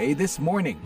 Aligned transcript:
VOA 0.00 0.16
This 0.16 0.40
Morning. 0.40 0.80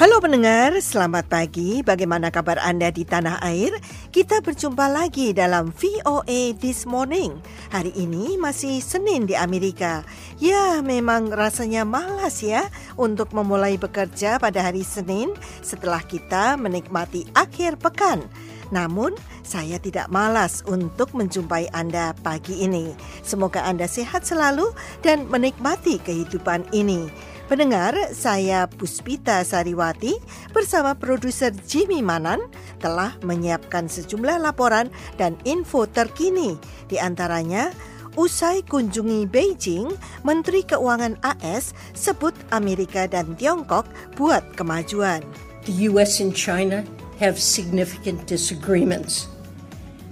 Halo 0.00 0.16
pendengar, 0.24 0.72
selamat 0.80 1.28
pagi. 1.28 1.84
Bagaimana 1.84 2.32
kabar 2.32 2.56
Anda 2.64 2.88
di 2.88 3.04
tanah 3.04 3.44
air? 3.44 3.76
Kita 4.08 4.40
berjumpa 4.40 4.88
lagi 4.88 5.36
dalam 5.36 5.68
VOA 5.68 6.56
This 6.56 6.88
Morning. 6.88 7.36
Hari 7.68 7.92
ini 7.92 8.40
masih 8.40 8.80
Senin 8.80 9.28
di 9.28 9.36
Amerika. 9.36 10.00
Ya, 10.40 10.80
memang 10.80 11.28
rasanya 11.28 11.84
malas 11.84 12.40
ya 12.40 12.72
untuk 12.96 13.36
memulai 13.36 13.76
bekerja 13.76 14.40
pada 14.40 14.64
hari 14.64 14.80
Senin 14.80 15.36
setelah 15.60 16.00
kita 16.00 16.56
menikmati 16.56 17.28
akhir 17.36 17.76
pekan. 17.84 18.24
Namun, 18.68 19.16
saya 19.40 19.80
tidak 19.80 20.12
malas 20.12 20.60
untuk 20.68 21.16
menjumpai 21.16 21.72
Anda 21.72 22.12
pagi 22.20 22.64
ini. 22.64 22.92
Semoga 23.24 23.64
Anda 23.64 23.88
sehat 23.88 24.28
selalu 24.28 24.72
dan 25.00 25.24
menikmati 25.28 25.96
kehidupan 26.00 26.68
ini. 26.76 27.08
Pendengar, 27.48 27.96
saya 28.12 28.68
Puspita 28.68 29.40
Sariwati 29.40 30.12
bersama 30.52 30.92
produser 30.92 31.48
Jimmy 31.64 32.04
Manan 32.04 32.44
telah 32.76 33.16
menyiapkan 33.24 33.88
sejumlah 33.88 34.36
laporan 34.44 34.92
dan 35.16 35.32
info 35.48 35.88
terkini. 35.88 36.60
Di 36.92 37.00
antaranya, 37.00 37.72
usai 38.20 38.60
kunjungi 38.68 39.24
Beijing, 39.24 39.88
Menteri 40.28 40.60
Keuangan 40.60 41.16
AS 41.24 41.72
sebut 41.96 42.36
Amerika 42.52 43.08
dan 43.08 43.32
Tiongkok 43.40 43.88
buat 44.12 44.44
kemajuan. 44.52 45.24
The 45.64 45.88
US 45.88 46.20
and 46.20 46.36
China 46.36 46.84
have 47.18 47.36
significant 47.38 48.24
disagreements. 48.30 49.26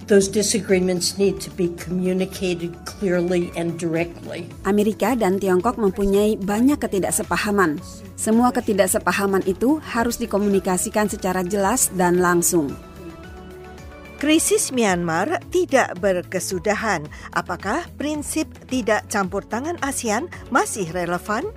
Those 0.07 0.31
disagreements 0.31 1.19
need 1.19 1.43
to 1.43 1.51
be 1.59 1.75
communicated 1.75 2.79
clearly 2.87 3.51
and 3.59 3.75
directly. 3.75 4.47
Amerika 4.63 5.19
dan 5.19 5.43
Tiongkok 5.43 5.83
mempunyai 5.83 6.39
banyak 6.39 6.79
ketidaksepahaman. 6.79 7.83
Semua 8.15 8.55
ketidaksepahaman 8.55 9.43
itu 9.51 9.83
harus 9.83 10.15
dikomunikasikan 10.23 11.11
secara 11.11 11.43
jelas 11.43 11.91
dan 11.99 12.23
langsung. 12.23 12.71
Krisis 14.17 14.73
Myanmar 14.73 15.43
tidak 15.51 15.99
berkesudahan. 15.99 17.05
Apakah 17.35 17.85
prinsip 17.99 18.49
tidak 18.71 19.11
campur 19.13 19.43
tangan 19.45 19.77
ASEAN 19.83 20.31
masih 20.55 20.89
relevan? 20.95 21.51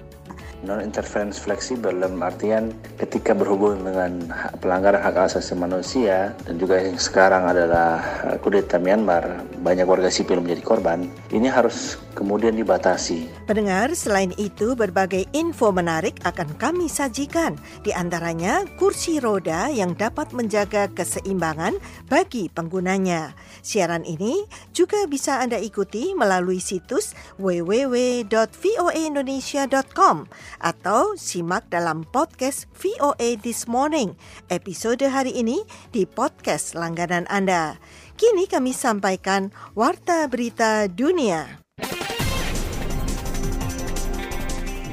Non 0.64 0.80
interference 0.84 1.40
fleksibel 1.40 1.96
dalam 1.96 2.20
artian 2.20 2.76
ketika 3.00 3.32
berhubungan 3.32 3.88
dengan 3.88 4.12
pelanggaran 4.60 5.00
hak 5.00 5.32
asasi 5.32 5.56
manusia 5.56 6.36
dan 6.44 6.60
juga 6.60 6.84
yang 6.84 7.00
sekarang 7.00 7.48
adalah 7.48 8.04
uh, 8.28 8.36
kudeta 8.44 8.76
Myanmar 8.76 9.40
banyak 9.64 9.88
warga 9.88 10.12
sipil 10.12 10.44
menjadi 10.44 10.64
korban 10.64 11.08
ini 11.32 11.48
harus 11.48 11.96
kemudian 12.20 12.60
dibatasi. 12.60 13.32
Pendengar, 13.48 13.96
selain 13.96 14.36
itu 14.36 14.76
berbagai 14.76 15.24
info 15.32 15.72
menarik 15.72 16.20
akan 16.28 16.60
kami 16.60 16.92
sajikan 16.92 17.56
di 17.80 17.96
antaranya 17.96 18.68
kursi 18.76 19.24
roda 19.24 19.72
yang 19.72 19.96
dapat 19.96 20.36
menjaga 20.36 20.92
keseimbangan 20.92 21.80
bagi 22.12 22.52
penggunanya. 22.52 23.32
Siaran 23.64 24.04
ini 24.04 24.44
juga 24.76 25.08
bisa 25.08 25.40
Anda 25.40 25.64
ikuti 25.64 26.12
melalui 26.12 26.60
situs 26.60 27.16
www.voaindonesia.com 27.40 30.28
atau 30.58 31.14
simak 31.14 31.70
dalam 31.70 32.02
podcast 32.10 32.66
VOA 32.74 33.38
This 33.38 33.70
Morning. 33.70 34.18
Episode 34.50 35.06
hari 35.06 35.38
ini 35.38 35.62
di 35.94 36.10
podcast 36.10 36.74
langganan 36.74 37.30
Anda. 37.30 37.78
Kini 38.18 38.50
kami 38.50 38.74
sampaikan 38.74 39.54
warta 39.78 40.26
berita 40.26 40.90
dunia. 40.90 41.62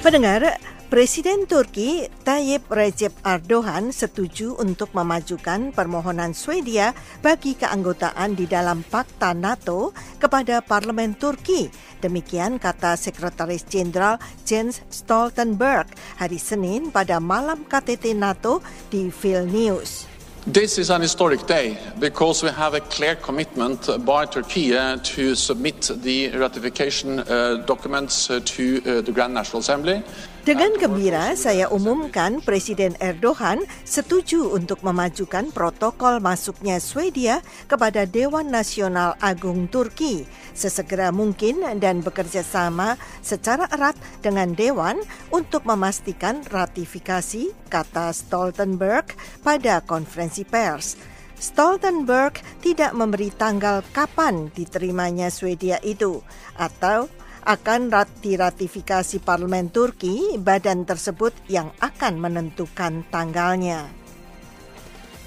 Pendengar, 0.04 0.60
Presiden 0.86 1.50
Turki 1.50 2.06
Tayyip 2.22 2.70
Recep 2.70 3.10
Erdogan 3.26 3.90
setuju 3.90 4.54
untuk 4.54 4.94
memajukan 4.94 5.74
permohonan 5.74 6.30
Swedia 6.30 6.94
bagi 7.18 7.58
keanggotaan 7.58 8.38
di 8.38 8.46
dalam 8.46 8.86
Fakta 8.86 9.34
NATO 9.34 9.90
kepada 10.22 10.62
Parlemen 10.62 11.18
Turki. 11.18 11.66
Demikian 11.98 12.62
kata 12.62 12.94
Sekretaris 12.94 13.66
Jenderal 13.66 14.22
Jens 14.46 14.78
Stoltenberg 14.86 15.90
hari 16.22 16.38
Senin 16.38 16.94
pada 16.94 17.18
malam 17.18 17.66
KTT 17.66 18.14
NATO 18.14 18.62
di 18.86 19.10
Vilnius. 19.10 20.06
This 20.46 20.78
is 20.78 20.94
an 20.94 21.02
historic 21.02 21.42
day 21.50 21.74
because 21.98 22.46
we 22.46 22.54
have 22.54 22.78
a 22.78 22.80
clear 22.94 23.18
commitment 23.18 23.90
by 24.06 24.30
Turkey 24.30 24.70
to 25.02 25.34
submit 25.34 25.90
the 26.06 26.30
ratification 26.38 27.18
uh, 27.26 27.66
documents 27.66 28.30
uh, 28.30 28.38
to 28.54 28.78
uh, 28.86 29.02
the 29.02 29.10
Grand 29.10 29.34
National 29.34 29.58
Assembly. 29.58 30.06
Dengan 30.46 30.78
gembira, 30.78 31.34
saya 31.34 31.66
umumkan 31.74 32.38
Presiden 32.38 32.94
Erdogan 33.02 33.66
setuju 33.82 34.54
untuk 34.54 34.78
memajukan 34.86 35.50
protokol 35.50 36.22
masuknya 36.22 36.78
Swedia 36.78 37.42
kepada 37.66 38.06
Dewan 38.06 38.54
Nasional 38.54 39.18
Agung 39.18 39.66
Turki 39.66 40.22
sesegera 40.54 41.10
mungkin 41.10 41.66
dan 41.82 41.98
bekerja 41.98 42.46
sama 42.46 42.94
secara 43.26 43.66
erat 43.74 43.98
dengan 44.22 44.54
Dewan 44.54 45.02
untuk 45.34 45.66
memastikan 45.66 46.46
ratifikasi, 46.46 47.50
kata 47.66 48.14
Stoltenberg 48.14 49.18
pada 49.42 49.82
konferensi 49.82 50.46
pers. 50.46 50.94
Stoltenberg 51.42 52.38
tidak 52.62 52.94
memberi 52.94 53.34
tanggal 53.34 53.82
kapan 53.90 54.46
diterimanya 54.54 55.26
Swedia 55.26 55.82
itu 55.82 56.22
atau 56.54 57.10
akan 57.46 57.94
diratifikasi 58.18 59.22
parlemen 59.22 59.70
Turki, 59.70 60.34
badan 60.34 60.82
tersebut 60.82 61.30
yang 61.46 61.70
akan 61.78 62.18
menentukan 62.18 63.06
tanggalnya. 63.06 63.86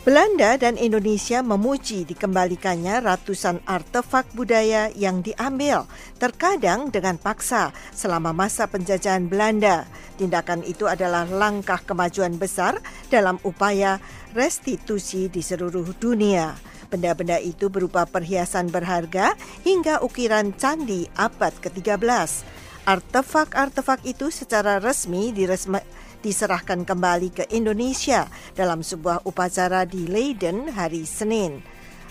Belanda 0.04 0.56
dan 0.56 0.80
Indonesia 0.80 1.44
memuji 1.44 2.08
dikembalikannya 2.08 3.04
ratusan 3.04 3.64
artefak 3.68 4.32
budaya 4.32 4.92
yang 4.96 5.24
diambil, 5.24 5.88
terkadang 6.20 6.88
dengan 6.92 7.16
paksa 7.20 7.76
selama 7.96 8.36
masa 8.36 8.68
penjajahan 8.68 9.28
Belanda. 9.28 9.88
Tindakan 10.16 10.64
itu 10.68 10.88
adalah 10.88 11.24
langkah 11.28 11.80
kemajuan 11.84 12.36
besar 12.36 12.80
dalam 13.08 13.44
upaya 13.44 14.00
restitusi 14.36 15.28
di 15.32 15.40
seluruh 15.40 15.92
dunia. 16.00 16.56
Benda-benda 16.90 17.38
itu 17.38 17.70
berupa 17.70 18.10
perhiasan 18.10 18.74
berharga 18.74 19.38
hingga 19.62 20.02
ukiran 20.02 20.58
candi 20.58 21.06
abad 21.14 21.54
ke-13. 21.62 22.02
Artefak-artefak 22.90 24.02
itu 24.10 24.34
secara 24.34 24.82
resmi 24.82 25.30
diresme, 25.30 25.86
diserahkan 26.26 26.82
kembali 26.90 27.30
ke 27.30 27.44
Indonesia 27.54 28.26
dalam 28.58 28.82
sebuah 28.82 29.22
upacara 29.30 29.86
di 29.86 30.10
Leiden 30.10 30.74
hari 30.74 31.06
Senin. 31.06 31.62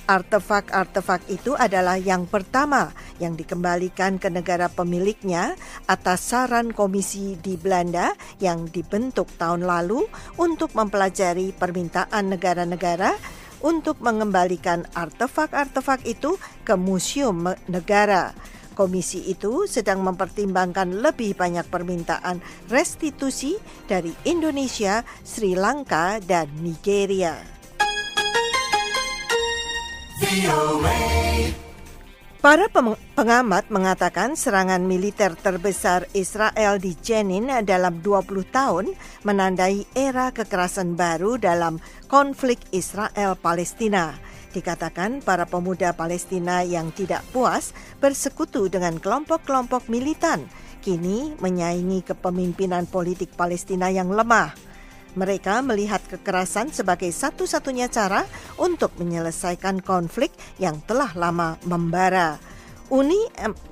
Artefak-artefak 0.09 1.29
itu 1.29 1.53
adalah 1.53 2.01
yang 2.01 2.25
pertama 2.25 2.97
yang 3.21 3.37
dikembalikan 3.37 4.17
ke 4.17 4.33
negara 4.33 4.73
pemiliknya 4.73 5.53
atas 5.85 6.33
saran 6.33 6.73
komisi 6.73 7.37
di 7.37 7.61
Belanda 7.61 8.17
yang 8.41 8.73
dibentuk 8.73 9.29
tahun 9.37 9.69
lalu 9.69 10.09
untuk 10.41 10.73
mempelajari 10.73 11.53
permintaan 11.53 12.33
negara-negara 12.33 13.21
untuk 13.61 13.99
mengembalikan 14.03 14.87
artefak-artefak 14.95 16.07
itu 16.07 16.37
ke 16.63 16.75
museum 16.79 17.55
negara. 17.67 18.35
Komisi 18.79 19.27
itu 19.27 19.67
sedang 19.67 20.07
mempertimbangkan 20.07 21.03
lebih 21.03 21.35
banyak 21.35 21.67
permintaan 21.67 22.39
restitusi 22.71 23.59
dari 23.91 24.15
Indonesia, 24.23 25.03
Sri 25.27 25.59
Lanka, 25.59 26.23
dan 26.23 26.47
Nigeria. 26.63 27.59
Para 32.39 32.71
pengamat 33.19 33.67
mengatakan 33.67 34.39
serangan 34.39 34.87
militer 34.87 35.35
terbesar 35.35 36.07
Israel 36.15 36.79
di 36.79 36.95
Jenin 36.95 37.51
dalam 37.67 37.99
20 37.99 38.31
tahun 38.55 38.95
menandai 39.27 39.83
era 39.99 40.31
kekerasan 40.31 40.95
baru 40.95 41.35
dalam 41.35 41.83
konflik 42.07 42.63
Israel-Palestina. 42.71 44.15
Dikatakan 44.55 45.19
para 45.27 45.51
pemuda 45.51 45.91
Palestina 45.99 46.63
yang 46.63 46.95
tidak 46.95 47.27
puas 47.35 47.75
bersekutu 47.99 48.71
dengan 48.71 49.03
kelompok-kelompok 49.03 49.91
militan, 49.91 50.47
kini 50.79 51.35
menyaingi 51.43 52.07
kepemimpinan 52.07 52.87
politik 52.87 53.35
Palestina 53.35 53.91
yang 53.91 54.15
lemah. 54.15 54.68
Mereka 55.17 55.65
melihat 55.65 56.05
kekerasan 56.05 56.75
sebagai 56.75 57.09
satu-satunya 57.09 57.89
cara 57.89 58.29
untuk 58.61 58.93
menyelesaikan 59.01 59.81
konflik 59.81 60.35
yang 60.61 60.83
telah 60.85 61.15
lama 61.17 61.57
membara. 61.65 62.37
Uni 62.89 63.21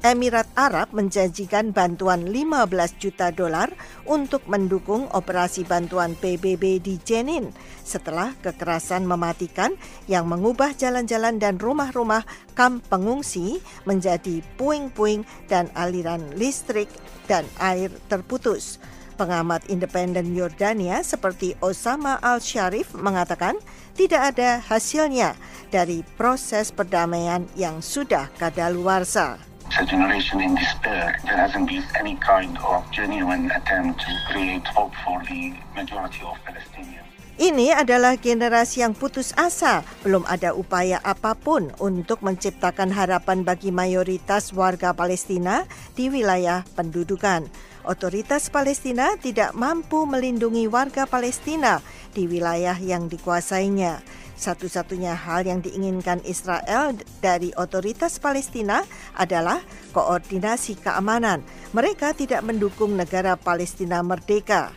Emirat 0.04 0.44
Arab 0.60 0.92
menjanjikan 0.92 1.72
bantuan 1.72 2.28
15 2.28 2.68
juta 3.00 3.32
dolar 3.32 3.72
untuk 4.04 4.44
mendukung 4.44 5.08
operasi 5.08 5.64
bantuan 5.64 6.12
PBB 6.12 6.84
di 6.84 7.00
Jenin 7.00 7.48
setelah 7.80 8.36
kekerasan 8.44 9.08
mematikan 9.08 9.72
yang 10.04 10.28
mengubah 10.28 10.76
jalan-jalan 10.76 11.40
dan 11.40 11.56
rumah-rumah 11.56 12.28
kamp 12.52 12.84
pengungsi 12.92 13.56
menjadi 13.88 14.44
puing-puing 14.60 15.24
dan 15.48 15.72
aliran 15.72 16.20
listrik 16.36 16.92
dan 17.24 17.48
air 17.56 17.88
terputus. 18.12 18.76
Pengamat 19.16 19.72
independen 19.72 20.36
Yordania 20.36 21.00
seperti 21.00 21.56
Osama 21.64 22.20
Al-Sharif 22.20 22.92
mengatakan 22.92 23.56
tidak 23.96 24.36
ada 24.36 24.60
hasilnya 24.60 25.32
dari 25.72 26.04
proses 26.20 26.68
perdamaian 26.68 27.48
yang 27.56 27.80
sudah 27.80 28.28
kadaluarsa. 28.36 29.40
a 29.76 29.84
generation 29.84 30.40
in 30.40 30.54
despair. 30.54 31.18
There 31.24 31.36
hasn't 31.36 31.68
been 31.68 31.84
any 32.00 32.16
kind 32.16 32.56
of 32.64 32.84
genuine 32.92 33.52
attempt 33.52 34.00
to 34.00 34.10
create 34.32 34.64
hope 34.72 34.94
for 35.04 35.20
the 35.28 35.52
majority 35.76 36.24
of 36.24 36.38
Palestinians. 36.48 37.04
Ini 37.36 37.76
adalah 37.76 38.16
generasi 38.16 38.80
yang 38.80 38.96
putus 38.96 39.36
asa. 39.36 39.84
Belum 40.00 40.24
ada 40.24 40.56
upaya 40.56 40.96
apa 41.04 41.36
pun 41.36 41.68
untuk 41.76 42.24
menciptakan 42.24 42.88
harapan 42.88 43.44
bagi 43.44 43.68
mayoritas 43.68 44.56
warga 44.56 44.96
Palestina 44.96 45.68
di 45.92 46.08
wilayah 46.08 46.64
pendudukan. 46.72 47.44
Otoritas 47.86 48.50
Palestina 48.50 49.14
tidak 49.14 49.54
mampu 49.54 50.10
melindungi 50.10 50.66
warga 50.66 51.06
Palestina 51.06 51.78
di 52.10 52.26
wilayah 52.26 52.74
yang 52.74 53.06
dikuasainya. 53.06 54.02
Satu-satunya 54.34 55.14
hal 55.14 55.46
yang 55.46 55.62
diinginkan 55.62 56.18
Israel 56.26 56.98
dari 57.22 57.54
otoritas 57.54 58.18
Palestina 58.18 58.82
adalah 59.14 59.62
koordinasi 59.94 60.82
keamanan. 60.82 61.46
Mereka 61.72 62.18
tidak 62.18 62.42
mendukung 62.42 62.98
negara 62.98 63.38
Palestina 63.38 64.02
merdeka. 64.02 64.74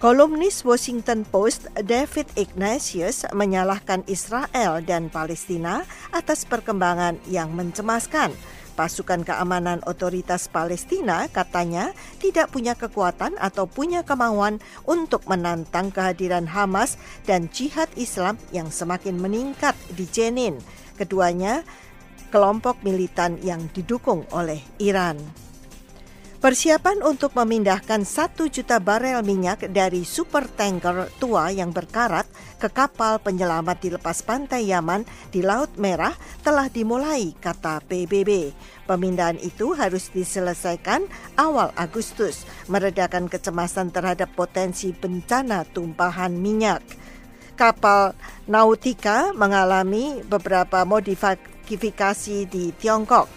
Kolumnis 0.00 0.64
Washington 0.64 1.28
Post 1.28 1.68
David 1.84 2.32
Ignatius 2.36 3.28
menyalahkan 3.36 4.08
Israel 4.08 4.80
dan 4.80 5.12
Palestina 5.12 5.84
atas 6.16 6.48
perkembangan 6.48 7.20
yang 7.28 7.52
mencemaskan. 7.52 8.32
Pasukan 8.76 9.24
keamanan 9.24 9.80
otoritas 9.88 10.52
Palestina 10.52 11.24
katanya 11.32 11.96
tidak 12.20 12.52
punya 12.52 12.76
kekuatan 12.76 13.32
atau 13.40 13.64
punya 13.64 14.04
kemauan 14.04 14.60
untuk 14.84 15.24
menantang 15.24 15.88
kehadiran 15.88 16.44
Hamas 16.44 17.00
dan 17.24 17.48
jihad 17.48 17.88
Islam 17.96 18.36
yang 18.52 18.68
semakin 18.68 19.16
meningkat 19.16 19.72
di 19.96 20.04
Jenin. 20.04 20.60
Keduanya 21.00 21.64
kelompok 22.28 22.84
militan 22.84 23.40
yang 23.40 23.64
didukung 23.72 24.28
oleh 24.28 24.60
Iran. 24.76 25.45
Persiapan 26.36 27.00
untuk 27.00 27.32
memindahkan 27.32 28.04
satu 28.04 28.52
juta 28.52 28.76
barel 28.76 29.24
minyak 29.24 29.72
dari 29.72 30.04
super 30.04 30.44
tanker 30.44 31.08
tua 31.16 31.48
yang 31.48 31.72
berkarat 31.72 32.28
ke 32.60 32.68
kapal 32.68 33.16
penyelamat 33.24 33.80
di 33.80 33.88
lepas 33.88 34.20
pantai 34.20 34.68
Yaman 34.68 35.08
di 35.32 35.40
Laut 35.40 35.72
Merah 35.80 36.12
telah 36.44 36.68
dimulai, 36.68 37.32
kata 37.40 37.80
PBB. 37.88 38.52
Pemindahan 38.84 39.40
itu 39.40 39.72
harus 39.72 40.12
diselesaikan 40.12 41.08
awal 41.40 41.72
Agustus, 41.72 42.44
meredakan 42.68 43.32
kecemasan 43.32 43.88
terhadap 43.88 44.28
potensi 44.36 44.92
bencana 44.92 45.64
tumpahan 45.64 46.36
minyak. 46.36 46.84
Kapal 47.56 48.12
Nautica 48.44 49.32
mengalami 49.32 50.20
beberapa 50.20 50.84
modifikasi 50.84 52.44
di 52.44 52.76
Tiongkok 52.76 53.35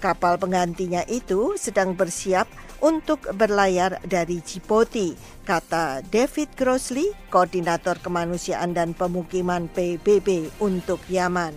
Kapal 0.00 0.40
penggantinya 0.40 1.04
itu 1.04 1.60
sedang 1.60 1.92
bersiap 1.92 2.48
untuk 2.80 3.28
berlayar 3.36 4.00
dari 4.08 4.40
Djibouti, 4.40 5.12
kata 5.44 6.00
David 6.08 6.56
Grossley, 6.56 7.12
Koordinator 7.28 8.00
Kemanusiaan 8.00 8.72
dan 8.72 8.96
Pemukiman 8.96 9.68
PBB 9.68 10.48
untuk 10.64 11.04
Yaman. 11.04 11.52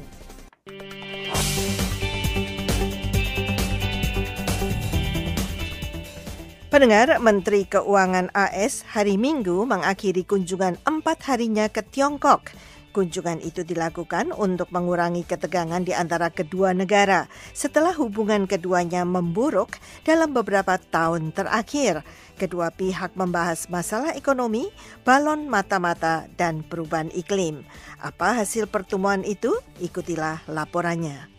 Pendengar, 6.67 7.21
Menteri 7.23 7.63
Keuangan 7.63 8.33
AS 8.35 8.83
hari 8.91 9.15
Minggu 9.15 9.63
mengakhiri 9.63 10.27
kunjungan 10.27 10.81
empat 10.83 11.31
harinya 11.31 11.71
ke 11.71 11.79
Tiongkok. 11.79 12.51
Kunjungan 12.93 13.41
itu 13.41 13.65
dilakukan 13.65 14.29
untuk 14.37 14.69
mengurangi 14.69 15.25
ketegangan 15.25 15.81
di 15.81 15.97
antara 15.97 16.29
kedua 16.29 16.77
negara 16.77 17.25
setelah 17.49 17.89
hubungan 17.97 18.45
keduanya 18.45 19.01
memburuk 19.01 19.81
dalam 20.05 20.29
beberapa 20.29 20.77
tahun 20.77 21.33
terakhir. 21.33 22.05
Kedua 22.37 22.69
pihak 22.69 23.17
membahas 23.17 23.65
masalah 23.73 24.13
ekonomi, 24.13 24.69
balon 25.01 25.49
mata-mata, 25.49 26.29
dan 26.37 26.61
perubahan 26.61 27.09
iklim. 27.17 27.65
Apa 27.97 28.37
hasil 28.37 28.69
pertemuan 28.69 29.25
itu? 29.25 29.57
Ikutilah 29.81 30.45
laporannya. 30.45 31.32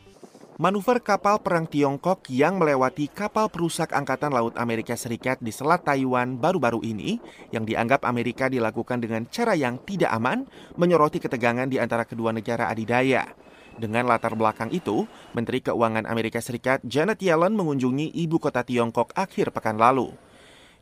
Manuver 0.55 1.03
kapal 1.03 1.43
perang 1.43 1.67
Tiongkok 1.67 2.31
yang 2.31 2.63
melewati 2.63 3.11
kapal 3.11 3.51
perusak 3.51 3.91
Angkatan 3.91 4.31
Laut 4.31 4.55
Amerika 4.55 4.95
Serikat 4.95 5.43
di 5.43 5.51
Selat 5.51 5.83
Taiwan 5.83 6.39
baru-baru 6.39 6.79
ini, 6.87 7.19
yang 7.51 7.67
dianggap 7.67 8.07
Amerika 8.07 8.47
dilakukan 8.47 9.03
dengan 9.03 9.27
cara 9.27 9.59
yang 9.59 9.83
tidak 9.83 10.15
aman, 10.15 10.47
menyoroti 10.79 11.19
ketegangan 11.19 11.67
di 11.67 11.83
antara 11.83 12.07
kedua 12.07 12.31
negara 12.31 12.71
adidaya. 12.71 13.35
Dengan 13.75 14.07
latar 14.07 14.39
belakang 14.39 14.71
itu, 14.71 15.11
Menteri 15.35 15.59
Keuangan 15.59 16.07
Amerika 16.07 16.39
Serikat 16.39 16.87
Janet 16.87 17.19
Yellen 17.19 17.59
mengunjungi 17.59 18.15
ibu 18.15 18.39
kota 18.39 18.63
Tiongkok 18.63 19.11
akhir 19.19 19.51
pekan 19.51 19.75
lalu. 19.75 20.15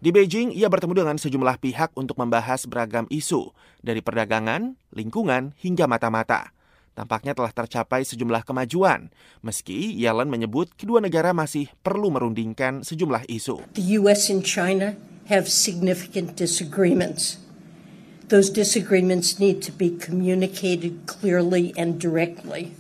Di 0.05 0.13
Beijing, 0.13 0.53
ia 0.53 0.69
bertemu 0.69 1.01
dengan 1.01 1.17
sejumlah 1.17 1.57
pihak 1.57 1.97
untuk 1.97 2.21
membahas 2.21 2.69
beragam 2.69 3.09
isu, 3.09 3.57
dari 3.81 4.05
perdagangan, 4.05 4.77
lingkungan, 4.93 5.57
hingga 5.57 5.89
mata-mata 5.89 6.53
tampaknya 6.95 7.35
telah 7.35 7.51
tercapai 7.51 8.07
sejumlah 8.07 8.47
kemajuan, 8.47 9.11
meski 9.43 9.93
Yellen 9.99 10.31
menyebut 10.31 10.71
kedua 10.79 11.03
negara 11.03 11.35
masih 11.35 11.67
perlu 11.83 12.15
merundingkan 12.15 12.87
sejumlah 12.87 13.27
isu. 13.27 13.65
The 13.75 13.99
US 13.99 14.31
and 14.31 14.47
China 14.47 14.95
have 15.27 15.51
significant 15.51 16.39
disagreements. 16.39 17.42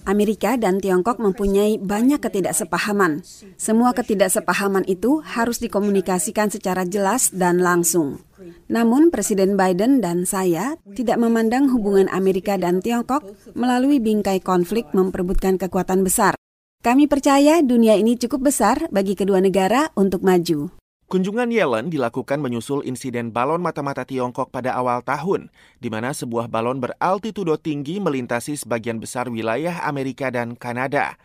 Amerika 0.08 0.56
dan 0.56 0.80
Tiongkok 0.80 1.20
mempunyai 1.20 1.76
banyak 1.76 2.24
ketidaksepahaman. 2.24 3.20
Semua 3.60 3.92
ketidaksepahaman 3.92 4.88
itu 4.88 5.20
harus 5.20 5.60
dikomunikasikan 5.60 6.48
secara 6.48 6.88
jelas 6.88 7.28
dan 7.36 7.60
langsung. 7.60 8.24
Namun 8.72 9.12
Presiden 9.12 9.60
Biden 9.60 10.00
dan 10.00 10.24
saya 10.24 10.80
tidak 10.96 11.20
memandang 11.20 11.68
hubungan 11.68 12.08
Amerika 12.08 12.56
dan 12.56 12.80
Tiongkok 12.80 13.20
melalui 13.52 14.00
bingkai 14.00 14.40
konflik 14.40 14.88
memperebutkan 14.96 15.60
kekuatan 15.60 16.00
besar. 16.00 16.32
Kami 16.80 17.04
percaya 17.12 17.60
dunia 17.60 18.00
ini 18.00 18.16
cukup 18.16 18.48
besar 18.48 18.88
bagi 18.88 19.12
kedua 19.12 19.44
negara 19.44 19.92
untuk 20.00 20.24
maju. 20.24 20.81
Kunjungan 21.12 21.52
Yellen 21.52 21.92
dilakukan 21.92 22.40
menyusul 22.40 22.88
insiden 22.88 23.36
balon 23.36 23.60
mata-mata 23.60 24.00
Tiongkok 24.00 24.48
pada 24.48 24.72
awal 24.72 25.04
tahun, 25.04 25.52
di 25.76 25.92
mana 25.92 26.16
sebuah 26.16 26.48
balon 26.48 26.80
beraltitudo 26.80 27.60
tinggi 27.60 28.00
melintasi 28.00 28.56
sebagian 28.56 28.96
besar 28.96 29.28
wilayah 29.28 29.84
Amerika 29.84 30.32
dan 30.32 30.56
Kanada. 30.56 31.20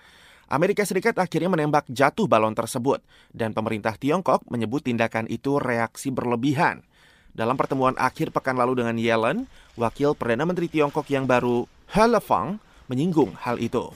Amerika 0.51 0.83
Serikat 0.83 1.15
akhirnya 1.15 1.47
menembak 1.47 1.87
jatuh 1.87 2.27
balon 2.27 2.51
tersebut, 2.51 2.99
dan 3.31 3.55
pemerintah 3.55 3.95
Tiongkok 3.95 4.43
menyebut 4.51 4.83
tindakan 4.83 5.23
itu 5.31 5.55
reaksi 5.55 6.11
berlebihan. 6.11 6.83
Dalam 7.31 7.55
pertemuan 7.55 7.95
akhir 7.95 8.35
pekan 8.35 8.59
lalu 8.59 8.83
dengan 8.83 8.99
Yellen, 8.99 9.47
Wakil 9.79 10.19
Perdana 10.19 10.43
Menteri 10.43 10.67
Tiongkok 10.67 11.07
yang 11.07 11.23
baru, 11.23 11.63
He 11.95 12.03
Lefang, 12.03 12.59
menyinggung 12.87 13.35
hal 13.39 13.59
itu. 13.59 13.91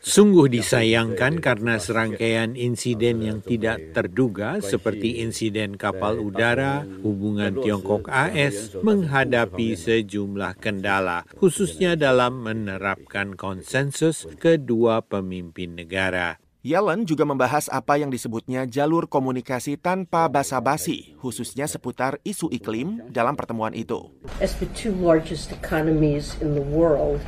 Sungguh 0.00 0.48
disayangkan 0.48 1.44
karena 1.44 1.76
serangkaian 1.76 2.56
insiden 2.56 3.20
yang 3.20 3.38
tidak 3.44 3.92
terduga 3.92 4.56
seperti 4.64 5.20
insiden 5.20 5.76
kapal 5.76 6.16
udara, 6.16 6.88
hubungan 7.04 7.60
Tiongkok 7.60 8.08
AS 8.08 8.80
menghadapi 8.80 9.76
sejumlah 9.76 10.56
kendala, 10.56 11.28
khususnya 11.36 12.00
dalam 12.00 12.40
menerapkan 12.40 13.36
konsensus 13.36 14.24
kedua 14.40 15.04
pemimpin 15.04 15.76
negara. 15.76 16.40
Yellen 16.60 17.08
juga 17.08 17.24
membahas 17.24 17.72
apa 17.72 17.96
yang 17.96 18.12
disebutnya 18.12 18.68
jalur 18.68 19.08
komunikasi 19.08 19.80
tanpa 19.80 20.28
basa-basi, 20.28 21.16
khususnya 21.16 21.64
seputar 21.64 22.20
isu 22.20 22.52
iklim 22.52 23.00
dalam 23.08 23.32
pertemuan 23.32 23.72
itu. 23.72 24.12
As 24.44 24.52
the 24.60 24.68
two 24.76 24.92
largest 24.92 25.56
economies 25.56 26.36
in 26.44 26.52
the 26.52 26.60
world, 26.60 27.24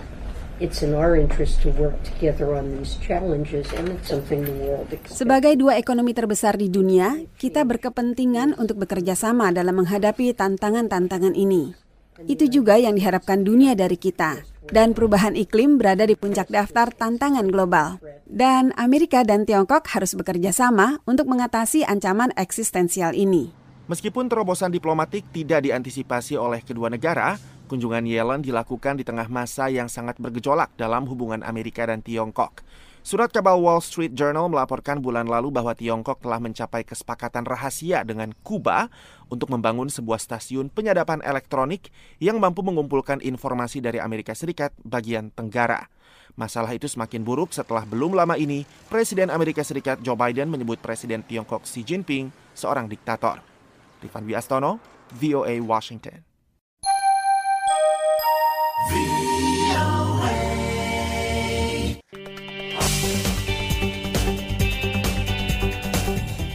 it's 0.61 0.85
in 0.85 0.93
our 0.93 1.17
interest 1.17 1.65
to 1.65 1.73
work 1.81 1.97
together 2.05 2.53
on 2.53 2.77
these 2.77 3.01
challenges 3.01 3.73
and 3.73 3.97
it's 3.97 4.13
something 4.13 4.45
the 4.45 4.53
world 4.69 4.93
expects. 4.93 5.17
Sebagai 5.25 5.57
dua 5.57 5.81
ekonomi 5.81 6.13
terbesar 6.13 6.61
di 6.61 6.69
dunia, 6.69 7.25
kita 7.41 7.65
berkepentingan 7.65 8.61
untuk 8.61 8.85
bekerja 8.85 9.17
sama 9.17 9.49
dalam 9.49 9.81
menghadapi 9.81 10.37
tantangan-tantangan 10.37 11.33
ini. 11.33 11.82
Itu 12.31 12.47
juga 12.47 12.79
yang 12.79 12.95
diharapkan 12.99 13.43
dunia 13.43 13.75
dari 13.75 13.99
kita. 13.99 14.43
Dan 14.73 14.95
perubahan 14.95 15.35
iklim 15.35 15.77
berada 15.77 16.07
di 16.07 16.15
puncak 16.15 16.49
daftar 16.49 16.95
tantangan 16.95 17.51
global. 17.51 17.99
Dan 18.25 18.71
Amerika 18.79 19.27
dan 19.27 19.45
Tiongkok 19.45 19.85
harus 19.91 20.15
bekerja 20.15 20.55
sama 20.55 21.03
untuk 21.05 21.29
mengatasi 21.29 21.83
ancaman 21.85 22.31
eksistensial 22.39 23.13
ini. 23.13 23.51
Meskipun 23.91 24.31
terobosan 24.31 24.71
diplomatik 24.71 25.27
tidak 25.35 25.67
diantisipasi 25.67 26.39
oleh 26.39 26.63
kedua 26.63 26.89
negara, 26.89 27.37
kunjungan 27.67 28.07
Yellen 28.07 28.41
dilakukan 28.41 28.97
di 28.97 29.05
tengah 29.05 29.27
masa 29.27 29.69
yang 29.69 29.91
sangat 29.91 30.17
bergejolak 30.23 30.73
dalam 30.79 31.05
hubungan 31.11 31.43
Amerika 31.43 31.85
dan 31.85 32.01
Tiongkok. 32.01 32.63
Surat 33.03 33.35
kabar 33.35 33.59
Wall 33.59 33.83
Street 33.83 34.15
Journal 34.15 34.47
melaporkan 34.47 35.03
bulan 35.03 35.27
lalu 35.27 35.51
bahwa 35.51 35.75
Tiongkok 35.75 36.23
telah 36.23 36.39
mencapai 36.39 36.87
kesepakatan 36.87 37.43
rahasia 37.43 38.07
dengan 38.07 38.31
Kuba 38.47 38.95
untuk 39.27 39.51
membangun 39.51 39.91
sebuah 39.91 40.23
stasiun 40.23 40.71
penyadapan 40.71 41.19
elektronik 41.27 41.91
yang 42.23 42.39
mampu 42.39 42.63
mengumpulkan 42.63 43.19
informasi 43.19 43.83
dari 43.83 43.99
Amerika 43.99 44.39
Serikat 44.39 44.71
bagian 44.87 45.35
Tenggara. 45.35 45.91
Masalah 46.39 46.71
itu 46.79 46.87
semakin 46.87 47.27
buruk 47.27 47.51
setelah 47.51 47.83
belum 47.83 48.15
lama 48.15 48.39
ini 48.39 48.63
Presiden 48.87 49.35
Amerika 49.35 49.67
Serikat 49.67 49.99
Joe 49.99 50.15
Biden 50.15 50.47
menyebut 50.47 50.79
Presiden 50.79 51.27
Tiongkok 51.27 51.67
Xi 51.67 51.83
Jinping 51.83 52.31
seorang 52.55 52.87
diktator. 52.87 53.43
Rifan 53.99 54.31
Wiastono, 54.31 54.79
VOA 55.19 55.59
Washington. 55.59 56.23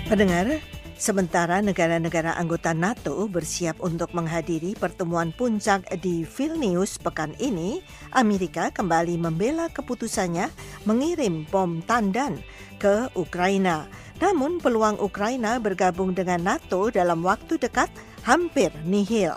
Pendengar, 0.07 0.63
sementara 0.95 1.59
negara-negara 1.59 2.39
anggota 2.39 2.71
NATO 2.71 3.27
bersiap 3.27 3.83
untuk 3.83 4.15
menghadiri 4.15 4.71
pertemuan 4.79 5.35
puncak 5.35 5.83
di 5.99 6.23
Vilnius 6.23 6.95
pekan 6.95 7.35
ini, 7.43 7.83
Amerika 8.15 8.71
kembali 8.71 9.19
membela 9.19 9.67
keputusannya 9.67 10.47
mengirim 10.87 11.43
bom 11.51 11.83
tandan 11.83 12.39
ke 12.79 13.11
Ukraina. 13.19 13.83
Namun 14.23 14.63
peluang 14.63 14.95
Ukraina 15.03 15.59
bergabung 15.59 16.15
dengan 16.15 16.55
NATO 16.55 16.87
dalam 16.87 17.19
waktu 17.27 17.59
dekat 17.59 17.91
hampir 18.23 18.71
nihil. 18.87 19.35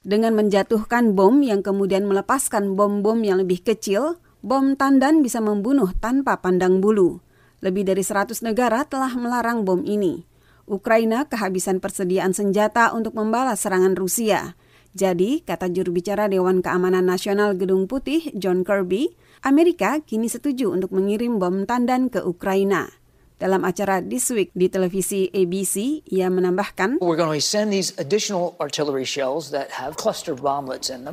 Dengan 0.00 0.32
menjatuhkan 0.40 1.12
bom 1.12 1.44
yang 1.44 1.60
kemudian 1.60 2.08
melepaskan 2.08 2.80
bom-bom 2.80 3.20
yang 3.20 3.44
lebih 3.44 3.60
kecil, 3.60 4.16
bom 4.40 4.72
tandan 4.72 5.20
bisa 5.20 5.44
membunuh 5.44 5.92
tanpa 6.00 6.40
pandang 6.40 6.80
bulu. 6.80 7.20
Lebih 7.58 7.86
dari 7.86 8.02
100 8.06 8.38
negara 8.46 8.86
telah 8.86 9.10
melarang 9.18 9.66
bom 9.66 9.82
ini. 9.82 10.22
Ukraina 10.68 11.24
kehabisan 11.24 11.80
persediaan 11.80 12.36
senjata 12.36 12.92
untuk 12.92 13.16
membalas 13.16 13.64
serangan 13.64 13.96
Rusia. 13.96 14.54
Jadi, 14.92 15.46
kata 15.46 15.70
juru 15.70 15.94
bicara 15.94 16.26
Dewan 16.28 16.60
Keamanan 16.60 17.06
Nasional 17.06 17.54
Gedung 17.54 17.86
Putih, 17.86 18.34
John 18.34 18.66
Kirby, 18.66 19.14
Amerika 19.46 20.02
kini 20.02 20.26
setuju 20.26 20.74
untuk 20.74 20.90
mengirim 20.90 21.38
bom 21.38 21.64
tandan 21.64 22.10
ke 22.10 22.18
Ukraina. 22.20 22.97
Dalam 23.38 23.62
acara 23.62 24.02
This 24.02 24.34
Week 24.34 24.50
di 24.50 24.66
televisi 24.66 25.30
ABC, 25.30 26.02
ia 26.10 26.26
menambahkan, 26.26 26.98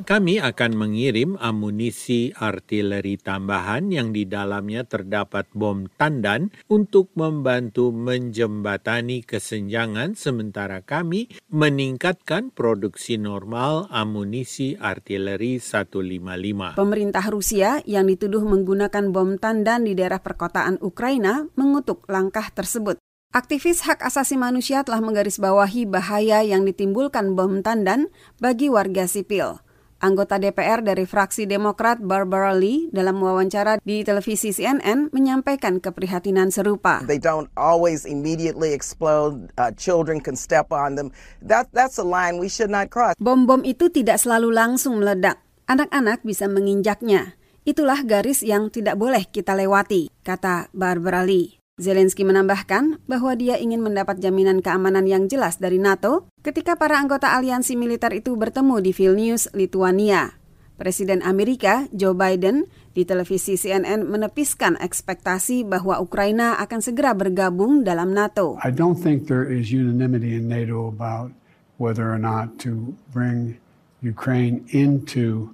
Kami 0.10 0.36
akan 0.42 0.72
mengirim 0.74 1.38
amunisi 1.38 2.34
artileri 2.34 3.22
tambahan 3.22 3.94
yang 3.94 4.10
di 4.10 4.26
dalamnya 4.26 4.82
terdapat 4.90 5.46
bom 5.54 5.86
tandan 6.02 6.50
untuk 6.66 7.14
membantu 7.14 7.94
menjembatani 7.94 9.22
kesenjangan 9.22 10.18
sementara 10.18 10.82
kami 10.82 11.30
meningkatkan 11.54 12.50
produksi 12.50 13.22
normal 13.22 13.86
amunisi 13.94 14.74
artileri 14.82 15.62
155. 15.62 16.74
Pemerintah 16.74 17.26
Rusia 17.30 17.86
yang 17.86 18.10
dituduh 18.10 18.42
menggunakan 18.42 19.14
bom 19.14 19.38
tandan 19.38 19.86
di 19.86 19.94
daerah 19.94 20.18
perkotaan 20.18 20.82
Ukraina 20.82 21.46
mengutuk 21.54 22.15
langkah 22.16 22.48
tersebut. 22.56 22.96
Aktivis 23.36 23.84
hak 23.84 24.00
asasi 24.00 24.40
manusia 24.40 24.88
telah 24.88 25.04
menggarisbawahi 25.04 25.84
bahaya 25.84 26.40
yang 26.40 26.64
ditimbulkan 26.64 27.36
bom 27.36 27.60
tandan 27.60 28.08
bagi 28.40 28.72
warga 28.72 29.12
sipil. 29.12 29.60
Anggota 30.00 30.36
DPR 30.40 30.84
dari 30.84 31.08
fraksi 31.08 31.48
Demokrat 31.48 32.04
Barbara 32.04 32.52
Lee 32.56 32.92
dalam 32.92 33.20
wawancara 33.20 33.80
di 33.84 34.04
televisi 34.04 34.52
CNN 34.52 35.12
menyampaikan 35.16 35.80
keprihatinan 35.80 36.52
serupa. 36.52 37.04
They 37.08 37.20
don't 37.20 37.48
always 37.56 38.04
immediately 38.04 38.76
explode. 38.76 39.52
Uh, 39.60 39.72
children 39.76 40.20
can 40.20 40.36
step 40.36 40.72
on 40.72 41.00
them. 41.00 41.16
That 41.44 41.72
that's 41.72 41.96
a 42.00 42.08
line 42.08 42.40
we 42.44 42.52
should 42.52 42.72
not 42.72 42.92
cross. 42.92 43.16
Bom-bom 43.20 43.64
itu 43.64 43.88
tidak 43.92 44.20
selalu 44.20 44.52
langsung 44.52 45.00
meledak. 45.00 45.40
Anak-anak 45.66 46.24
bisa 46.28 46.48
menginjaknya. 46.52 47.40
Itulah 47.66 48.06
garis 48.06 48.46
yang 48.46 48.70
tidak 48.70 49.00
boleh 49.00 49.26
kita 49.26 49.58
lewati, 49.58 50.14
kata 50.22 50.70
Barbara 50.70 51.26
Lee. 51.26 51.55
Zelensky 51.76 52.24
menambahkan 52.24 53.04
bahwa 53.04 53.36
dia 53.36 53.60
ingin 53.60 53.84
mendapat 53.84 54.24
jaminan 54.24 54.64
keamanan 54.64 55.04
yang 55.12 55.28
jelas 55.28 55.60
dari 55.60 55.76
NATO 55.76 56.32
ketika 56.40 56.80
para 56.80 56.96
anggota 56.96 57.36
aliansi 57.36 57.76
militer 57.76 58.16
itu 58.16 58.32
bertemu 58.40 58.80
di 58.80 58.96
Vilnius, 58.96 59.52
Lithuania. 59.52 60.40
Presiden 60.80 61.20
Amerika 61.20 61.84
Joe 61.92 62.16
Biden 62.16 62.72
di 62.96 63.04
televisi 63.04 63.60
CNN 63.60 64.08
menepiskan 64.08 64.80
ekspektasi 64.80 65.68
bahwa 65.68 66.00
Ukraina 66.00 66.56
akan 66.64 66.80
segera 66.80 67.12
bergabung 67.12 67.84
dalam 67.84 68.16
NATO. 68.16 68.56
I 68.64 68.72
don't 68.72 68.96
think 68.96 69.28
there 69.28 69.44
is 69.44 69.68
unanimity 69.68 70.40
in 70.40 70.48
NATO 70.48 70.88
about 70.88 71.36
whether 71.76 72.08
or 72.08 72.20
not 72.20 72.56
to 72.64 72.96
bring 73.12 73.60
Ukraine 74.00 74.64
into 74.72 75.52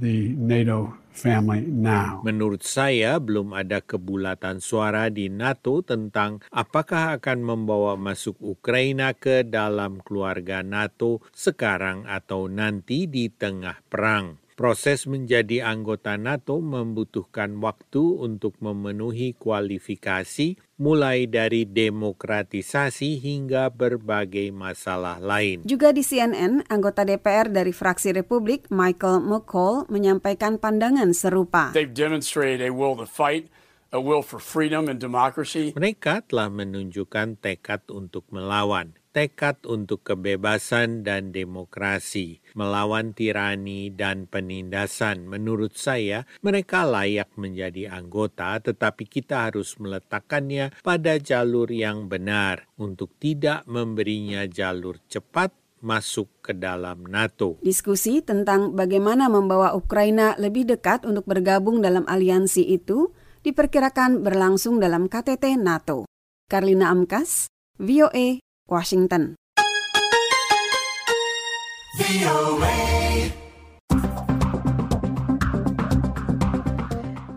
the 0.00 0.32
NATO 0.40 0.96
family 1.18 1.66
now. 1.66 2.22
Menurut 2.22 2.62
saya 2.62 3.18
belum 3.18 3.50
ada 3.50 3.82
kebulatan 3.82 4.62
suara 4.62 5.10
di 5.10 5.26
NATO 5.26 5.82
tentang 5.82 6.46
apakah 6.54 7.18
akan 7.18 7.38
membawa 7.42 7.98
masuk 7.98 8.38
Ukraina 8.38 9.10
ke 9.18 9.42
dalam 9.42 9.98
keluarga 10.06 10.62
NATO 10.62 11.18
sekarang 11.34 12.06
atau 12.06 12.46
nanti 12.46 13.10
di 13.10 13.26
tengah 13.26 13.82
perang. 13.90 14.47
Proses 14.58 15.06
menjadi 15.06 15.62
anggota 15.62 16.18
NATO 16.18 16.58
membutuhkan 16.58 17.62
waktu 17.62 18.02
untuk 18.18 18.58
memenuhi 18.58 19.38
kualifikasi 19.38 20.58
mulai 20.82 21.30
dari 21.30 21.62
demokratisasi 21.62 23.22
hingga 23.22 23.70
berbagai 23.70 24.50
masalah 24.50 25.22
lain. 25.22 25.62
Juga 25.62 25.94
di 25.94 26.02
CNN, 26.02 26.66
anggota 26.66 27.06
DPR 27.06 27.54
dari 27.54 27.70
fraksi 27.70 28.10
Republik 28.10 28.66
Michael 28.74 29.22
McCall 29.22 29.86
menyampaikan 29.94 30.58
pandangan 30.58 31.14
serupa. 31.14 31.70
They've 31.70 31.94
demonstrated 31.94 32.58
a 32.58 32.74
will 32.74 32.98
to 32.98 33.06
fight 33.06 33.46
a 33.94 34.02
will 34.02 34.26
for 34.26 34.42
freedom 34.42 34.90
and 34.90 34.98
democracy. 34.98 35.72
Mereka 35.72 36.28
telah 36.28 36.50
menunjukkan 36.52 37.40
tekad 37.40 37.86
untuk 37.88 38.28
melawan 38.34 38.98
tekad 39.18 39.66
untuk 39.66 40.06
kebebasan 40.06 41.02
dan 41.02 41.34
demokrasi, 41.34 42.38
melawan 42.54 43.10
tirani 43.10 43.90
dan 43.90 44.30
penindasan. 44.30 45.26
Menurut 45.26 45.74
saya, 45.74 46.22
mereka 46.38 46.86
layak 46.86 47.34
menjadi 47.34 47.90
anggota, 47.90 48.62
tetapi 48.62 49.10
kita 49.10 49.50
harus 49.50 49.74
meletakkannya 49.82 50.70
pada 50.86 51.18
jalur 51.18 51.66
yang 51.66 52.06
benar 52.06 52.70
untuk 52.78 53.10
tidak 53.18 53.66
memberinya 53.66 54.46
jalur 54.46 55.02
cepat 55.10 55.50
masuk 55.82 56.30
ke 56.38 56.54
dalam 56.54 57.02
NATO. 57.02 57.58
Diskusi 57.66 58.22
tentang 58.22 58.78
bagaimana 58.78 59.26
membawa 59.26 59.74
Ukraina 59.74 60.38
lebih 60.38 60.70
dekat 60.70 61.02
untuk 61.02 61.26
bergabung 61.26 61.82
dalam 61.82 62.06
aliansi 62.06 62.62
itu 62.70 63.10
diperkirakan 63.42 64.22
berlangsung 64.22 64.78
dalam 64.78 65.10
KTT 65.10 65.58
NATO. 65.58 66.06
Karlina 66.46 66.94
Amkas, 66.94 67.50
VOA 67.82 68.38
Washington. 68.68 69.34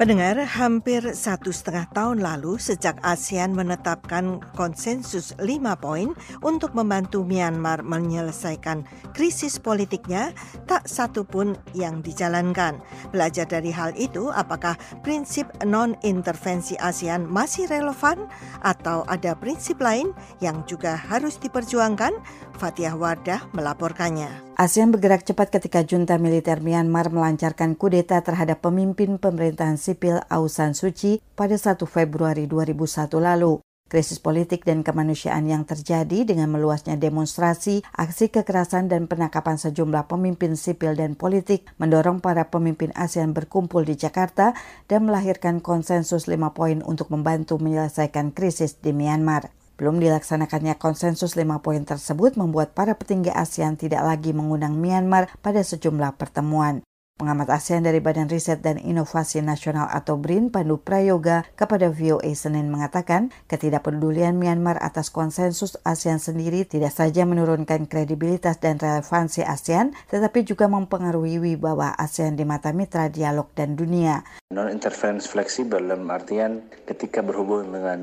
Pendengar, 0.02 0.34
hampir 0.58 1.14
satu 1.14 1.54
setengah 1.54 1.86
tahun 1.94 2.26
lalu 2.26 2.58
sejak 2.58 2.98
ASEAN 3.06 3.54
menetapkan 3.54 4.42
konsensus 4.58 5.38
lima 5.38 5.78
poin 5.78 6.18
untuk 6.42 6.74
membantu 6.74 7.22
Myanmar 7.22 7.86
menyelesaikan 7.86 8.82
krisis 9.14 9.62
politiknya, 9.62 10.34
tak 10.66 10.90
satu 10.90 11.22
pun 11.22 11.54
yang 11.78 12.02
dijalankan. 12.02 12.82
Belajar 13.14 13.46
dari 13.46 13.70
hal 13.70 13.94
itu, 13.94 14.34
apakah 14.34 14.74
prinsip 15.06 15.46
non-intervensi 15.62 16.82
ASEAN 16.82 17.30
masih 17.30 17.70
relevan 17.70 18.26
atau 18.66 19.06
ada 19.06 19.38
prinsip 19.38 19.78
lain 19.78 20.18
yang 20.42 20.66
juga 20.66 20.98
harus 20.98 21.38
diperjuangkan? 21.38 22.18
Fatihah 22.58 22.98
Wardah 22.98 23.54
melaporkannya. 23.54 24.51
ASEAN 24.62 24.94
bergerak 24.94 25.26
cepat 25.26 25.50
ketika 25.50 25.82
junta 25.82 26.22
militer 26.22 26.62
Myanmar 26.62 27.10
melancarkan 27.10 27.74
kudeta 27.74 28.22
terhadap 28.22 28.62
pemimpin 28.62 29.18
pemerintahan 29.18 29.74
sipil 29.74 30.22
Aung 30.30 30.54
San 30.54 30.78
Suu 30.78 30.94
Kyi 30.94 31.18
pada 31.34 31.58
1 31.58 31.82
Februari 31.90 32.46
2001 32.46 33.10
lalu. 33.18 33.58
Krisis 33.90 34.22
politik 34.22 34.62
dan 34.62 34.86
kemanusiaan 34.86 35.50
yang 35.50 35.66
terjadi 35.66 36.30
dengan 36.30 36.54
meluasnya 36.54 36.94
demonstrasi, 36.94 37.82
aksi 37.90 38.30
kekerasan 38.30 38.86
dan 38.86 39.10
penangkapan 39.10 39.58
sejumlah 39.58 40.06
pemimpin 40.06 40.54
sipil 40.54 40.94
dan 40.94 41.18
politik 41.18 41.66
mendorong 41.82 42.22
para 42.22 42.54
pemimpin 42.54 42.94
ASEAN 42.94 43.34
berkumpul 43.34 43.82
di 43.82 43.98
Jakarta 43.98 44.54
dan 44.86 45.10
melahirkan 45.10 45.58
konsensus 45.58 46.30
lima 46.30 46.54
poin 46.54 46.86
untuk 46.86 47.10
membantu 47.10 47.58
menyelesaikan 47.58 48.30
krisis 48.30 48.78
di 48.78 48.94
Myanmar. 48.94 49.50
Belum 49.82 49.98
dilaksanakannya 49.98 50.78
konsensus 50.78 51.34
lima 51.34 51.58
poin 51.58 51.82
tersebut 51.82 52.38
membuat 52.38 52.78
para 52.78 52.94
petinggi 52.94 53.34
ASEAN 53.34 53.82
tidak 53.82 54.06
lagi 54.06 54.30
mengundang 54.30 54.78
Myanmar 54.78 55.34
pada 55.42 55.66
sejumlah 55.66 56.22
pertemuan. 56.22 56.86
Pengamat 57.22 57.54
ASEAN 57.54 57.86
dari 57.86 58.02
Badan 58.02 58.26
Riset 58.34 58.66
dan 58.66 58.82
Inovasi 58.82 59.46
Nasional 59.46 59.86
atau 59.94 60.18
BRIN, 60.18 60.50
Pandu 60.50 60.82
Prayoga, 60.82 61.46
kepada 61.54 61.94
VOA 61.94 62.34
Senin 62.34 62.74
mengatakan 62.74 63.30
ketidakpedulian 63.46 64.34
Myanmar 64.34 64.82
atas 64.82 65.14
konsensus 65.14 65.78
ASEAN 65.86 66.18
sendiri 66.18 66.66
tidak 66.66 66.90
saja 66.90 67.22
menurunkan 67.30 67.86
kredibilitas 67.86 68.58
dan 68.58 68.82
relevansi 68.82 69.46
ASEAN, 69.46 69.94
tetapi 70.10 70.42
juga 70.50 70.66
mempengaruhi 70.66 71.38
wibawa 71.38 71.94
ASEAN 71.94 72.34
di 72.34 72.42
mata 72.42 72.74
mitra 72.74 73.06
dialog 73.14 73.54
dan 73.54 73.78
dunia. 73.78 74.26
Non-interference 74.50 75.30
fleksibel 75.30 75.78
dalam 75.78 76.10
artian 76.10 76.66
ketika 76.90 77.22
berhubungan 77.22 77.70
dengan 77.70 78.00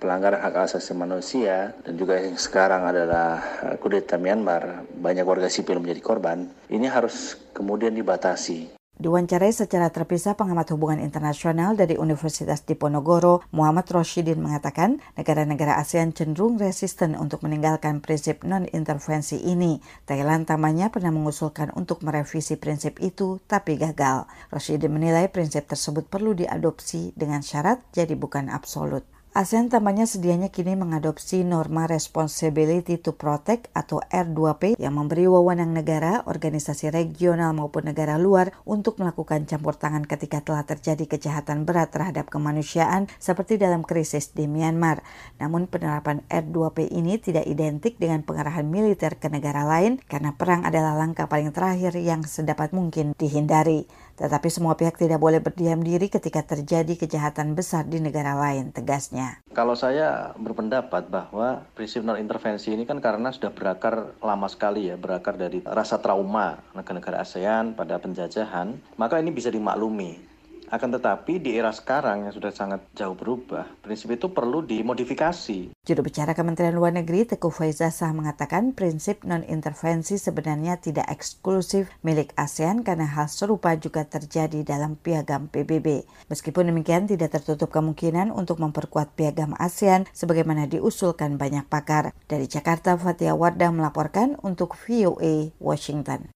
pelanggaran 0.00 0.40
hak 0.40 0.72
asasi 0.72 0.96
manusia 0.96 1.76
dan 1.84 2.00
juga 2.00 2.16
yang 2.16 2.40
sekarang 2.40 2.88
adalah 2.88 3.36
kudeta 3.84 4.16
Myanmar, 4.16 4.88
banyak 4.96 5.28
warga 5.28 5.52
sipil 5.52 5.76
menjadi 5.76 6.00
korban, 6.00 6.48
ini 6.72 6.88
harus 6.88 7.36
kemudian 7.52 7.92
dibatasi. 7.92 8.61
Diwawancarai 9.02 9.50
secara 9.50 9.90
terpisah 9.90 10.38
pengamat 10.38 10.78
hubungan 10.78 11.02
internasional 11.02 11.74
dari 11.74 11.98
Universitas 11.98 12.62
Diponegoro, 12.62 13.42
Muhammad 13.50 13.90
Roshidin 13.90 14.38
mengatakan 14.38 15.02
negara-negara 15.18 15.74
ASEAN 15.82 16.14
cenderung 16.14 16.54
resisten 16.54 17.18
untuk 17.18 17.42
meninggalkan 17.42 17.98
prinsip 17.98 18.46
non-intervensi 18.46 19.42
ini. 19.42 19.82
Thailand 20.06 20.46
tamanya 20.46 20.94
pernah 20.94 21.10
mengusulkan 21.10 21.74
untuk 21.74 22.06
merevisi 22.06 22.54
prinsip 22.54 23.02
itu, 23.02 23.42
tapi 23.50 23.74
gagal. 23.74 24.30
Roshidin 24.54 24.94
menilai 24.94 25.26
prinsip 25.26 25.66
tersebut 25.66 26.06
perlu 26.06 26.38
diadopsi 26.38 27.10
dengan 27.18 27.42
syarat 27.42 27.82
jadi 27.90 28.14
bukan 28.14 28.54
absolut. 28.54 29.02
ASEAN 29.32 29.72
tampaknya 29.72 30.04
sedianya 30.04 30.52
kini 30.52 30.76
mengadopsi 30.76 31.40
norma 31.40 31.88
Responsibility 31.88 33.00
to 33.00 33.16
Protect 33.16 33.72
atau 33.72 34.04
R2P 34.12 34.76
yang 34.76 34.92
memberi 34.92 35.24
wewenang 35.24 35.72
negara, 35.72 36.20
organisasi 36.28 36.92
regional 36.92 37.56
maupun 37.56 37.88
negara 37.88 38.20
luar 38.20 38.52
untuk 38.68 39.00
melakukan 39.00 39.48
campur 39.48 39.72
tangan 39.72 40.04
ketika 40.04 40.44
telah 40.44 40.68
terjadi 40.68 41.08
kejahatan 41.08 41.64
berat 41.64 41.96
terhadap 41.96 42.28
kemanusiaan 42.28 43.08
seperti 43.16 43.56
dalam 43.56 43.88
krisis 43.88 44.36
di 44.36 44.44
Myanmar. 44.44 45.00
Namun 45.40 45.64
penerapan 45.64 46.20
R2P 46.28 46.92
ini 46.92 47.16
tidak 47.16 47.48
identik 47.48 47.96
dengan 47.96 48.28
pengarahan 48.28 48.68
militer 48.68 49.16
ke 49.16 49.32
negara 49.32 49.64
lain 49.64 49.96
karena 50.12 50.36
perang 50.36 50.68
adalah 50.68 50.92
langkah 50.92 51.24
paling 51.24 51.56
terakhir 51.56 51.96
yang 51.96 52.20
sedapat 52.20 52.76
mungkin 52.76 53.16
dihindari. 53.16 53.88
Tetapi 54.20 54.48
semua 54.52 54.76
pihak 54.76 55.00
tidak 55.00 55.24
boleh 55.24 55.40
berdiam 55.40 55.80
diri 55.80 56.12
ketika 56.12 56.44
terjadi 56.44 57.00
kejahatan 57.00 57.56
besar 57.56 57.88
di 57.88 57.96
negara 57.96 58.36
lain, 58.36 58.76
tegasnya. 58.76 59.21
Kalau 59.52 59.76
saya 59.76 60.32
berpendapat 60.40 61.12
bahwa 61.12 61.68
prinsip 61.76 62.00
non 62.00 62.16
intervensi 62.16 62.72
ini 62.72 62.88
kan 62.88 62.98
karena 63.04 63.28
sudah 63.28 63.52
berakar 63.52 64.16
lama 64.24 64.48
sekali 64.48 64.88
ya, 64.88 64.96
berakar 64.96 65.36
dari 65.36 65.60
rasa 65.60 66.00
trauma 66.00 66.56
negara-negara 66.72 67.20
ASEAN 67.20 67.76
pada 67.76 68.00
penjajahan, 68.00 68.72
maka 68.96 69.20
ini 69.20 69.28
bisa 69.28 69.52
dimaklumi. 69.52 70.31
Akan 70.72 70.88
tetapi 70.88 71.36
di 71.36 71.52
era 71.52 71.68
sekarang 71.68 72.24
yang 72.24 72.32
sudah 72.32 72.48
sangat 72.48 72.80
jauh 72.96 73.12
berubah, 73.12 73.68
prinsip 73.84 74.16
itu 74.16 74.32
perlu 74.32 74.64
dimodifikasi. 74.64 75.76
Juru 75.84 76.00
bicara 76.00 76.32
Kementerian 76.32 76.72
Luar 76.72 76.96
Negeri 76.96 77.28
Teguh 77.28 77.52
Faizasah 77.52 78.08
mengatakan 78.16 78.72
prinsip 78.72 79.20
non-intervensi 79.20 80.16
sebenarnya 80.16 80.80
tidak 80.80 81.12
eksklusif 81.12 81.92
milik 82.00 82.32
ASEAN 82.40 82.88
karena 82.88 83.04
hal 83.04 83.28
serupa 83.28 83.76
juga 83.76 84.08
terjadi 84.08 84.64
dalam 84.64 84.96
piagam 84.96 85.52
PBB. 85.52 86.08
Meskipun 86.32 86.72
demikian 86.72 87.04
tidak 87.04 87.36
tertutup 87.36 87.68
kemungkinan 87.68 88.32
untuk 88.32 88.56
memperkuat 88.56 89.12
piagam 89.12 89.52
ASEAN 89.60 90.08
sebagaimana 90.16 90.64
diusulkan 90.72 91.36
banyak 91.36 91.68
pakar. 91.68 92.16
Dari 92.24 92.48
Jakarta, 92.48 92.96
Fatia 92.96 93.36
Wardah 93.36 93.76
melaporkan 93.76 94.40
untuk 94.40 94.72
VOA 94.72 95.52
Washington. 95.60 96.32